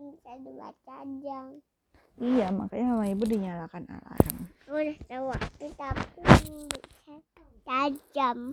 bisa 0.00 0.32
dua 0.40 0.68
jam 1.20 1.46
Iya, 2.20 2.52
makanya 2.52 2.92
sama 2.92 3.04
ibu 3.08 3.24
dinyalakan 3.24 3.84
alarm. 3.88 4.36
udah 4.68 4.96
sewaktu 5.08 5.66
tapi 5.72 6.20
belum 6.20 6.68
bisa 6.68 7.78
jam. 8.12 8.52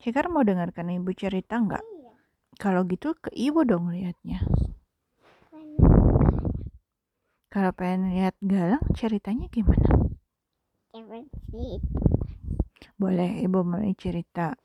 Sekar 0.00 0.32
mau 0.32 0.40
dengarkan 0.40 0.88
ibu 0.96 1.12
cerita 1.12 1.60
nggak? 1.60 1.84
iya 1.84 2.14
Kalau 2.56 2.88
gitu 2.88 3.12
ke 3.20 3.28
ibu 3.36 3.68
dong 3.68 3.92
liatnya. 3.92 4.40
Kalau 7.50 7.74
pengen 7.76 8.16
lihat 8.16 8.38
Galang 8.40 8.80
ceritanya 8.96 9.50
gimana? 9.52 10.16
seperti 10.94 11.84
Boleh 12.96 13.44
ibu 13.44 13.60
mulai 13.60 13.92
cerita. 13.92 14.56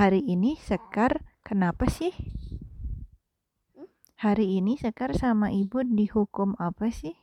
Hari 0.00 0.24
ini 0.24 0.56
Sekar 0.56 1.29
kenapa 1.50 1.90
sih? 1.90 2.14
Hari 4.22 4.62
ini 4.62 4.78
Sekar 4.78 5.18
sama 5.18 5.50
ibu 5.50 5.82
dihukum 5.82 6.54
apa 6.62 6.94
sih? 6.94 7.18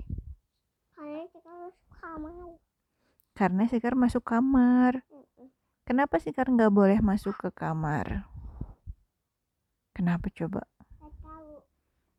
karena 1.00 1.24
kita 1.32 1.48
harus 1.48 1.78
kamar 1.96 2.34
Karena 3.32 3.64
Sekar 3.72 3.94
masuk 3.96 4.28
kamar. 4.28 5.08
Kenapa 5.88 6.20
Sekar 6.20 6.52
nggak 6.52 6.74
boleh 6.76 7.00
masuk 7.00 7.40
ke 7.40 7.50
kamar? 7.56 8.28
Kenapa 9.96 10.28
coba? 10.36 10.68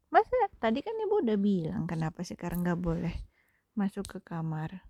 Masa 0.08 0.32
tadi 0.56 0.80
kan 0.80 0.96
ibu 0.96 1.20
udah 1.20 1.36
bilang 1.36 1.84
kenapa 1.84 2.24
Sekar 2.24 2.56
nggak 2.56 2.80
boleh 2.80 3.12
masuk 3.76 4.08
ke 4.08 4.18
kamar? 4.24 4.80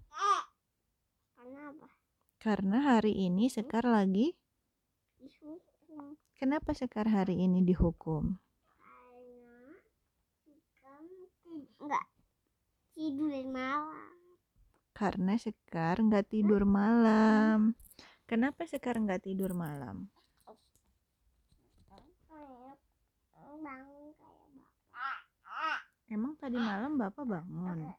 karena 1.34 1.75
apa 1.75 1.87
Karena 2.39 2.78
hari 2.95 3.27
ini 3.27 3.50
Sekar 3.50 3.83
lagi. 3.83 4.39
disuruh 5.19 5.59
Kenapa 6.38 6.70
Sekar 6.70 7.10
hari 7.10 7.34
ini 7.34 7.66
dihukum? 7.66 8.38
karena 10.78 11.75
nggak 11.75 12.06
tidur 12.94 13.42
malam 13.42 13.98
Karena 14.94 15.34
Sekar 15.34 15.98
nggak 15.98 16.27
tidur 16.31 16.62
malam. 16.62 17.75
Kenapa 18.22 18.70
Sekar 18.70 19.03
nggak 19.03 19.27
tidur 19.27 19.50
malam? 19.50 20.06
Emang 26.06 26.39
tadi 26.39 26.55
malam 26.55 26.94
bapak 27.03 27.27
bangun? 27.27 27.91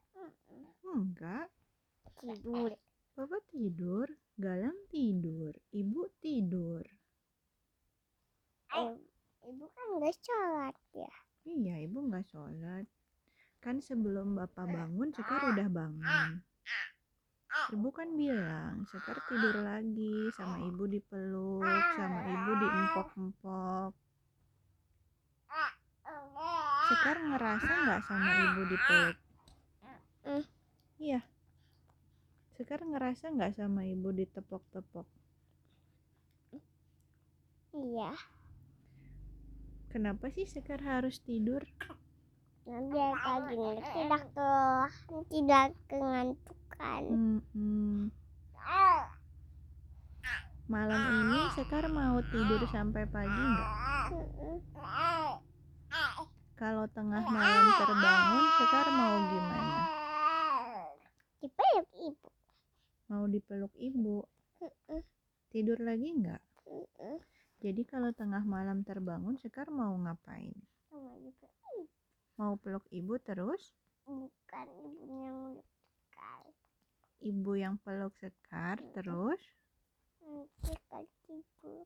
Enggak. 0.87 1.51
tidur 2.23 2.71
Bapak 3.19 3.43
tidur, 3.51 4.07
Galang 4.39 4.79
tidur, 4.87 5.51
ibu 5.75 6.07
tidur. 6.23 6.98
Ibu 9.49 9.65
kan 9.73 9.87
nggak 9.97 10.15
sholat 10.21 10.75
ya 10.93 11.09
Iya, 11.49 11.75
ibu 11.89 12.05
nggak 12.05 12.29
sholat. 12.29 12.85
Kan 13.63 13.81
sebelum 13.81 14.37
bapak 14.37 14.69
bangun, 14.69 15.09
Sekar 15.15 15.41
udah 15.49 15.67
bangun. 15.71 16.29
Ibu 17.73 17.89
kan 17.89 18.13
bilang, 18.13 18.85
Sekar 18.85 19.17
tidur 19.25 19.65
lagi, 19.65 20.29
sama 20.37 20.61
ibu 20.61 20.85
dipeluk, 20.85 21.65
sama 21.97 22.21
ibu 22.29 22.51
diempok-empok. 22.61 23.91
Sekar 26.93 27.17
ngerasa 27.17 27.71
nggak 27.87 28.01
sama 28.05 28.31
ibu 28.45 28.61
dipeluk? 28.69 29.17
Mm. 30.27 30.43
Iya. 31.01 31.21
Sekar 32.53 32.83
ngerasa 32.85 33.25
nggak 33.33 33.57
sama 33.57 33.87
ibu 33.87 34.13
ditepok-tepok? 34.13 35.07
iya 37.69 38.11
Kenapa 39.89 40.29
sih 40.29 40.45
Sekar 40.45 40.85
harus 40.85 41.17
tidur? 41.25 41.65
nanti 42.69 43.01
pagi 43.25 43.57
tidak 43.81 44.21
ke 44.37 44.51
tidak 45.33 45.73
kengantukan 45.89 47.01
Mm-mm. 47.09 48.13
Malam 50.69 51.01
ini 51.25 51.41
Sekar 51.57 51.89
mau 51.89 52.21
tidur 52.29 52.61
sampai 52.69 53.09
pagi 53.09 53.33
nggak? 53.33 53.71
Kalau 56.53 56.85
tengah 56.93 57.25
malam 57.25 57.65
terbangun, 57.81 58.45
Sekar 58.61 58.87
mau 58.93 59.15
gimana? 59.33 59.77
dipeluk 61.41 61.89
ibu 61.97 62.29
Mau 63.09 63.25
dipeluk 63.25 63.73
ibu? 63.73 64.21
Tidur 65.49 65.81
lagi 65.81 66.13
nggak? 66.13 66.41
Jadi 67.59 67.83
kalau 67.83 68.15
tengah 68.15 68.39
malam 68.47 68.87
terbangun, 68.87 69.35
Sekar 69.35 69.67
mau 69.67 69.91
ngapain? 69.99 70.55
juga 71.19 71.47
Mau 72.39 72.55
peluk 72.55 72.87
ibu 72.87 73.19
terus? 73.19 73.75
bukan 74.07 74.67
ibunya 74.81 75.27
yang 75.27 75.39
dekat 75.59 76.45
Ibu 77.19 77.51
yang 77.59 77.75
peluk 77.83 78.15
Sekar 78.15 78.79
terus? 78.95 79.43
nanti 80.23 81.03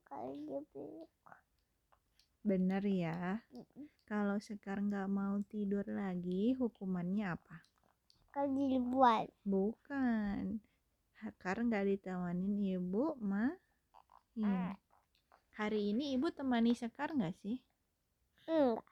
kalau 0.05 0.37
dia 0.45 0.61
Bener 2.45 2.83
ya. 2.85 3.41
Kalau 4.05 4.37
Sekar 4.37 4.77
nggak 4.77 5.09
mau 5.09 5.41
tidur 5.49 5.89
lagi, 5.89 6.53
hukumannya 6.53 7.33
apa? 7.33 7.65
kalau 8.29 8.49
dibuat 8.53 9.25
Bukan. 9.41 10.61
Sekar 11.17 11.65
nggak 11.65 11.85
ditemanin 11.89 12.77
ibu, 12.77 13.17
ma. 13.17 13.49
Iya. 14.37 14.82
Hari 15.53 15.93
ini 15.93 16.17
ibu 16.17 16.33
temani 16.33 16.73
Sekar 16.73 17.13
nggak 17.13 17.35
sih? 17.45 17.61
enggak 18.49 18.85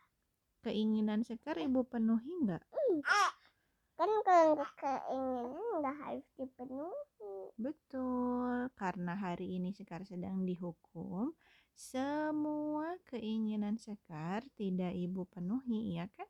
Keinginan 0.61 1.25
Sekar 1.25 1.57
ibu 1.57 1.81
penuhi 1.89 2.31
nggak? 2.45 2.61
kan 4.01 4.09
kalau 4.25 4.66
keinginan 4.81 5.61
nggak 5.81 5.95
harus 6.01 6.25
dipenuhi 6.38 7.33
Betul, 7.57 8.69
karena 8.77 9.13
hari 9.13 9.57
ini 9.57 9.69
Sekar 9.73 10.01
sedang 10.05 10.41
dihukum, 10.45 11.33
semua 11.73 12.97
keinginan 13.09 13.78
Sekar 13.78 14.45
tidak 14.57 14.93
ibu 14.97 15.25
penuhi, 15.29 15.97
ya 15.97 16.05
kan? 16.13 16.29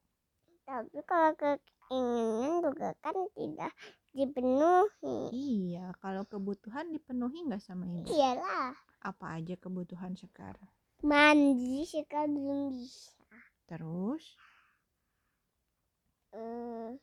tapi 0.67 0.99
kalau 1.03 1.31
keinginan 1.35 2.63
juga 2.63 2.95
kan 3.03 3.15
tidak 3.35 3.71
dipenuhi 4.15 5.15
Iya, 5.31 5.91
kalau 5.99 6.23
kebutuhan 6.23 6.91
dipenuhi 6.91 7.47
nggak 7.47 7.63
sama 7.63 7.83
ibu? 7.87 8.07
iyalah 8.11 8.75
Apa 9.01 9.37
aja 9.37 9.55
kebutuhan 9.57 10.13
Sekar? 10.17 10.57
mandi 11.01 11.81
sekarang 11.89 12.37
belum 12.37 12.77
bisa. 12.77 13.25
Terus, 13.65 14.37
Hmm, 16.31 16.95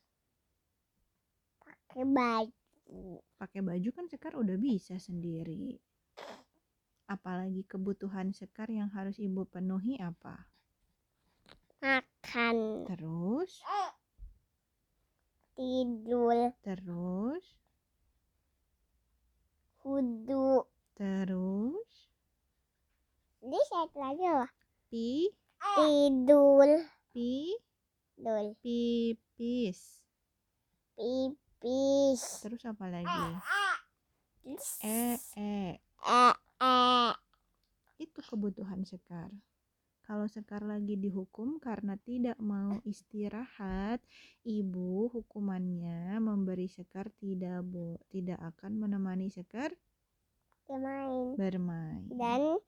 pakai 1.61 2.05
baju. 2.09 3.21
Pakai 3.37 3.61
baju 3.61 3.89
kan 3.93 4.07
Sekar 4.09 4.33
udah 4.41 4.57
bisa 4.57 4.97
sendiri. 4.97 5.77
Apalagi 7.09 7.63
kebutuhan 7.69 8.33
Sekar 8.33 8.69
yang 8.73 8.89
harus 8.97 9.21
ibu 9.21 9.45
penuhi 9.45 10.01
apa? 10.01 10.49
makan. 11.83 12.89
Terus, 12.89 13.53
tidur. 15.57 16.53
Terus, 16.65 17.45
wudhu 19.85 20.67
terus, 20.99 21.91
satu 23.79 24.03
lagi 24.03 24.27
loh 24.27 24.51
pi, 24.91 25.31
tidur 25.79 26.67
pi, 27.15 27.55
tidur 28.19 28.51
pipis. 28.59 30.03
pipis 30.99 32.23
Terus 32.43 32.63
apa 32.67 32.91
lagi? 32.91 33.27
E, 34.43 34.59
e. 34.83 34.83
eh 34.83 35.17
eh 35.31 37.15
Itu 38.03 38.19
kebutuhan 38.19 38.83
Sekar. 38.83 39.31
Kalau 40.03 40.27
Sekar 40.27 40.67
lagi 40.67 40.99
dihukum 40.99 41.63
karena 41.63 41.95
tidak 42.03 42.35
mau 42.43 42.83
istirahat, 42.83 44.03
ibu 44.43 45.07
hukumannya 45.15 46.19
memberi 46.19 46.67
Sekar 46.67 47.15
tidak 47.23 47.63
bo 47.63 48.03
tidak 48.11 48.43
akan 48.43 48.75
menemani 48.75 49.31
Sekar 49.31 49.71
dia 50.69 50.77
main 50.77 51.33
bermain. 51.33 52.05
dan 52.13 52.61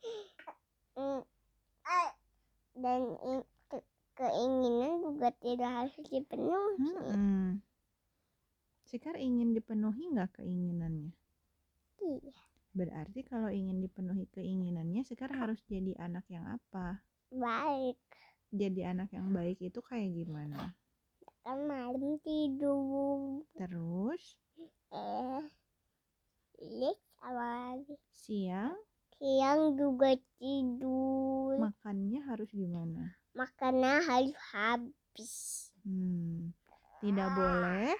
dan 2.84 3.00
i- 3.32 3.48
ke- 3.70 3.88
keinginan 4.18 4.92
juga 5.06 5.28
tidak 5.44 5.70
harus 5.76 5.96
dipenuhi 6.08 6.80
Mm-mm. 6.80 7.60
Sekar 8.90 9.14
ingin 9.16 9.54
dipenuhi 9.56 10.04
nggak 10.12 10.42
keinginannya? 10.42 11.12
Iya. 12.00 12.32
Berarti 12.78 13.20
kalau 13.30 13.50
ingin 13.50 13.78
dipenuhi 13.84 14.24
keinginannya, 14.34 15.02
Sekar 15.06 15.30
harus 15.40 15.60
jadi 15.72 15.92
anak 16.06 16.24
yang 16.34 16.46
apa? 16.56 16.86
baik 17.34 17.98
Jadi 18.50 18.80
anak 18.82 19.10
yang 19.16 19.30
baik 19.30 19.58
itu 19.62 19.78
kayak 19.82 20.10
gimana? 20.18 20.74
kan 21.44 21.58
malam 21.70 22.20
tidur 22.26 23.42
Terus 23.58 24.22
eh 24.92 25.42
lihat 26.60 26.98
apa 27.22 27.32
lagi 27.32 27.94
siang 28.12 28.76
siang 29.20 29.76
juga 29.76 30.16
tidur. 30.40 31.60
Makannya 31.60 32.24
harus 32.24 32.48
gimana? 32.56 33.20
Makannya 33.36 34.00
harus 34.00 34.32
habis. 34.56 35.34
Hmm, 35.84 36.56
tidak 37.04 37.28
boleh, 37.36 37.92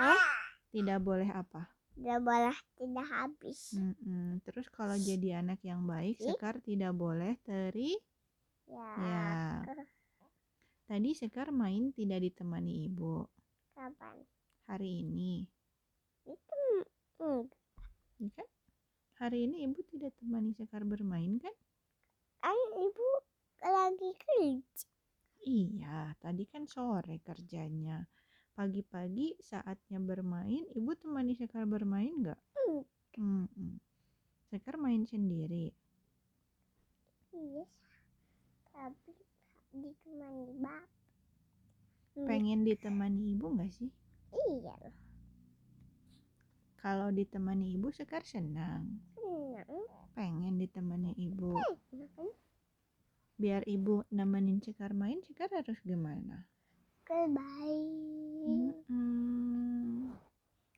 Hah? 0.00 0.20
tidak 0.72 0.98
boleh 1.04 1.28
apa? 1.28 1.68
Tidak 1.92 2.20
boleh 2.20 2.56
tidak 2.76 3.06
habis. 3.08 3.76
Mm-mm. 3.76 4.40
Terus 4.44 4.68
kalau 4.72 4.96
jadi 4.96 5.44
anak 5.44 5.60
yang 5.60 5.84
baik. 5.84 6.16
Sekar 6.20 6.60
tidak 6.64 6.96
boleh 6.96 7.36
teri. 7.44 7.92
Ya. 8.68 8.90
Ya. 9.00 9.28
Tadi 10.88 11.12
Sekar 11.12 11.52
main 11.52 11.92
tidak 11.92 12.24
ditemani 12.24 12.88
ibu. 12.88 13.24
Kapan? 13.76 14.24
Hari 14.66 15.04
ini, 15.04 15.46
Hmm. 17.16 17.46
ya 18.18 18.28
kan? 18.34 18.48
Hari 19.16 19.48
ini 19.48 19.64
ibu 19.64 19.80
tidak 19.88 20.12
temani 20.20 20.52
Sekar 20.52 20.84
bermain 20.84 21.40
kan? 21.40 21.56
Kan 22.44 22.60
ibu 22.76 23.08
lagi 23.64 24.12
kerja. 24.12 24.84
Iya, 25.40 26.12
tadi 26.20 26.44
kan 26.44 26.68
sore 26.68 27.24
kerjanya. 27.24 28.04
Pagi-pagi 28.52 29.40
saatnya 29.40 30.04
bermain, 30.04 30.68
ibu 30.76 30.92
temani 31.00 31.32
Sekar 31.32 31.64
bermain 31.64 32.12
nggak? 32.12 32.36
Hmm. 33.16 33.80
Sekar 34.52 34.76
main 34.76 35.08
sendiri. 35.08 35.72
Iya. 37.32 37.64
Tapi 38.68 39.16
ditemani 39.72 40.60
bap. 40.60 40.84
Hmm. 42.20 42.28
Pengen 42.28 42.68
ditemani 42.68 43.32
ibu 43.32 43.48
nggak 43.48 43.72
sih? 43.72 43.88
Iya 44.52 44.76
loh. 44.76 45.05
Kalau 46.86 47.10
ditemani 47.10 47.74
ibu, 47.74 47.90
Sekar 47.90 48.22
senang. 48.22 49.02
Senang. 49.18 49.66
Pengen 50.14 50.54
ditemani 50.54 51.18
ibu. 51.18 51.58
Makanya 51.58 52.30
Biar 53.34 53.66
ibu 53.66 54.06
nemenin 54.14 54.62
Sekar 54.62 54.94
main, 54.94 55.18
Sekar 55.26 55.50
harus 55.50 55.82
gimana? 55.82 56.46
kebaik. 57.02 58.86
Mm-mm. 58.86 60.14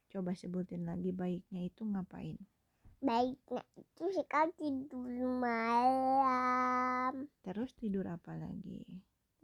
Coba 0.08 0.32
sebutin 0.32 0.88
lagi 0.88 1.12
baiknya 1.12 1.68
itu 1.68 1.84
ngapain? 1.84 2.40
Baiknya 3.04 3.68
itu 3.76 4.04
sekarang 4.08 4.56
tidur 4.56 5.12
malam. 5.36 7.28
Terus 7.44 7.76
tidur 7.76 8.08
apa 8.08 8.32
lagi? 8.32 8.80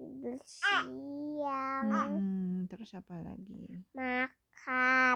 Tidur 0.01 0.41
siang. 0.49 0.89
Mm-mm. 1.93 2.73
Terus 2.73 2.97
apa 2.97 3.21
lagi? 3.21 3.85
Makan. 3.93 4.44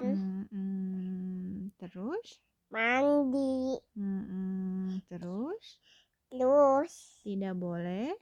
Mm-mm. 0.04 1.72
Terus? 1.80 2.40
Mandi. 2.68 3.80
Mm-mm. 3.96 5.00
Terus? 5.08 5.80
Terus 6.28 6.92
Tidak 7.24 7.56
boleh 7.56 8.12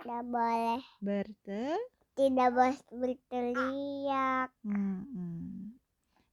tidak 0.00 0.24
boleh 0.32 0.80
berte. 1.00 1.76
tidak 2.16 2.48
boleh 2.56 2.80
berteriak. 2.88 4.48
Mm-mm. 4.64 5.76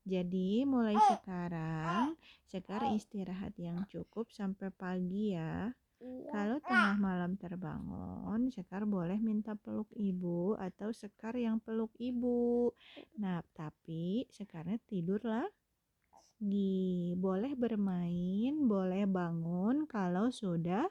Jadi 0.07 0.63
mulai 0.63 0.95
sekarang, 0.95 2.15
Sekar 2.47 2.95
istirahat 2.95 3.51
yang 3.59 3.83
cukup 3.91 4.31
sampai 4.31 4.71
pagi 4.71 5.35
ya. 5.35 5.75
Iya. 5.97 6.29
Kalau 6.29 6.57
tengah 6.61 6.97
malam 7.01 7.33
terbangun, 7.41 8.53
Sekar 8.53 8.85
boleh 8.85 9.17
minta 9.17 9.57
peluk 9.57 9.89
ibu 9.97 10.53
atau 10.53 10.93
Sekar 10.93 11.33
yang 11.33 11.57
peluk 11.57 11.89
ibu. 11.97 12.69
Nah, 13.17 13.41
tapi 13.57 14.29
Sekarnya 14.29 14.77
tidur 14.85 15.21
lagi. 15.25 17.17
Boleh 17.17 17.57
bermain, 17.57 18.53
boleh 18.69 19.09
bangun 19.09 19.89
kalau 19.89 20.29
sudah 20.29 20.85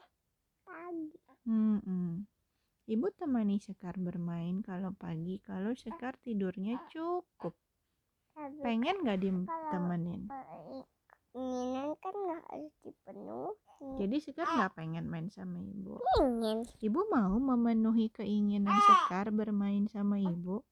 Pagi. 0.67 1.15
Mm-mm. 1.47 2.27
Ibu 2.87 3.07
temani 3.15 3.63
Sekar 3.63 3.95
bermain 3.99 4.59
kalau 4.63 4.91
pagi, 4.91 5.39
kalau 5.43 5.71
Sekar 5.79 6.19
tidurnya 6.19 6.83
cukup. 6.91 7.55
Pengen 8.63 9.07
gak 9.07 9.23
ditemenin? 9.23 10.27
Keinginan 11.37 11.93
kan 12.01 12.15
nggak 12.17 12.43
harus 12.49 12.75
dipenuhi. 12.81 13.53
Jadi 14.01 14.17
Sekar 14.25 14.49
nggak 14.49 14.73
pengen 14.73 15.05
main 15.05 15.29
sama 15.29 15.61
ibu. 15.61 16.01
Ingin. 16.25 16.65
Ibu 16.81 17.01
mau 17.13 17.37
memenuhi 17.37 18.09
keinginan 18.09 18.73
Sekar 18.73 19.29
bermain 19.29 19.85
sama 19.85 20.17
ibu? 20.17 20.65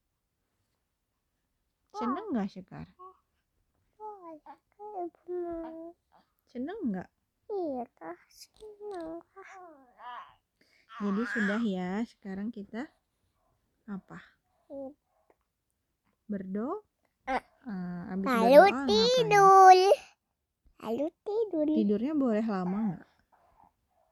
Seneng 1.92 2.32
nggak 2.32 2.48
Sekar? 2.48 2.88
Mau. 2.96 4.40
Seneng 6.48 6.78
nggak? 6.88 7.08
Iya 7.44 7.84
kah 8.00 8.18
senang. 8.24 9.20
Jadi 11.04 11.22
sudah 11.36 11.60
ya, 11.60 12.00
sekarang 12.08 12.48
kita 12.48 12.88
apa? 13.84 14.16
Iya. 14.72 14.96
Berdoa? 16.24 16.80
Eh. 17.28 17.42
Ah, 17.68 18.16
abis 18.16 18.26
Lalu 18.32 18.64
berdoa 18.64 18.80
ngapain? 18.80 20.13
Lalu 20.84 21.08
tidur. 21.24 21.66
Tidurnya 21.66 22.12
boleh 22.12 22.44
lama 22.44 22.78
nggak? 22.92 23.06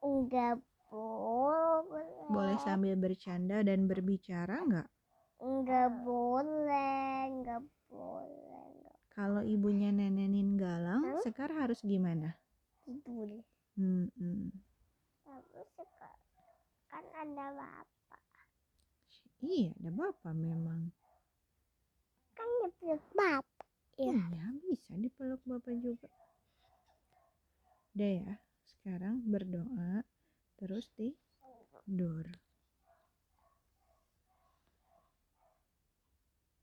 Enggak 0.01 0.55
boleh. 0.89 2.25
Boleh 2.33 2.57
sambil 2.65 2.97
bercanda 2.97 3.61
dan 3.61 3.85
berbicara 3.85 4.57
nggak? 4.65 4.89
Enggak 5.37 5.89
boleh. 6.01 7.29
Enggak 7.29 7.61
boleh. 7.93 8.41
Kalau 9.13 9.45
ibunya 9.45 9.93
nenenin 9.93 10.57
galang, 10.57 11.05
Hah? 11.05 11.21
Sekar 11.21 11.53
harus 11.53 11.77
gimana? 11.85 12.33
tidur. 12.83 13.45
Hmm, 13.77 14.09
Tapi 15.23 15.61
sekarang 15.77 16.19
kan 16.89 17.05
ada 17.13 17.47
bapak. 17.53 18.21
Iya, 19.45 19.69
ada 19.77 19.89
bapak 19.93 20.33
memang. 20.33 20.89
Kan 22.33 22.49
dia 22.81 22.97
bapak. 23.13 23.65
Iya. 24.01 24.17
Iya, 24.17 24.45
bisa 24.65 24.93
dipeluk 24.97 25.41
bapak 25.45 25.77
juga. 25.77 26.09
Udah 27.93 28.09
ya, 28.25 28.33
sekarang 28.65 29.21
berdoa, 29.21 30.01
terus 30.57 30.89
tidur. 30.97 32.25